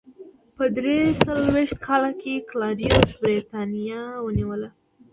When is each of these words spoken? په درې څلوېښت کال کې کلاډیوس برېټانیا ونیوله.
په 0.55 0.63
درې 0.77 0.97
څلوېښت 1.23 1.77
کال 1.87 2.03
کې 2.21 2.45
کلاډیوس 2.49 3.09
برېټانیا 3.21 4.01
ونیوله. 4.25 4.69